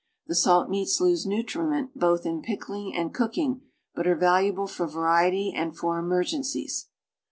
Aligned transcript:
The 0.25 0.33
salt 0.33 0.67
meats 0.67 0.99
lose 0.99 1.27
nu 1.27 1.43
triment 1.43 1.89
both 1.95 2.25
in 2.25 2.41
pickling 2.41 2.95
and 2.95 3.13
cooking, 3.13 3.61
but 3.93 4.07
are 4.07 4.15
valuable 4.17 4.65
for 4.65 4.87
variety 4.87 5.53
and 5.55 5.77
for 5.77 5.99
emergencies. 5.99 6.87